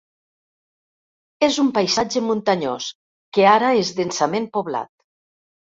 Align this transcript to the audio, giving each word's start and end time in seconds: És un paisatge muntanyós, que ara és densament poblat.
És 1.49 1.59
un 1.65 1.69
paisatge 1.75 2.25
muntanyós, 2.29 2.89
que 3.39 3.47
ara 3.53 3.73
és 3.85 3.93
densament 4.01 4.53
poblat. 4.59 4.95